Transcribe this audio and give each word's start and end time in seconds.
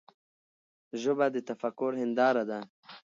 ژبه 1.01 1.25
د 1.31 1.37
تفکر 1.49 1.91
هنداره 2.01 2.43
ده. 2.49 2.59